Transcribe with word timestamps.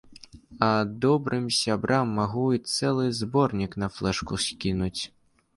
А 0.67 0.69
добрым 1.03 1.45
сябрам 1.57 2.07
магу 2.21 2.45
і 2.57 2.63
цэлы 2.73 3.05
зборнік 3.21 3.79
на 3.85 3.91
флэшку 3.99 4.43
скінуць. 4.49 4.99